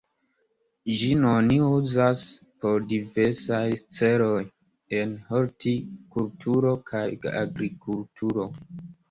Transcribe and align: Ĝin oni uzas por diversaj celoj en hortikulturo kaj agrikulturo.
Ĝin 1.01 1.25
oni 1.31 1.57
uzas 1.65 2.23
por 2.65 2.85
diversaj 2.93 3.61
celoj 3.99 4.41
en 5.01 5.13
hortikulturo 5.29 6.75
kaj 6.91 7.05
agrikulturo. 7.45 8.49